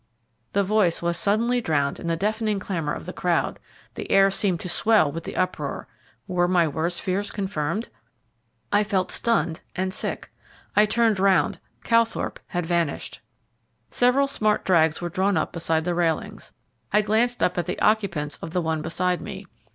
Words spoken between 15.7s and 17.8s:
the railings. I glanced up at the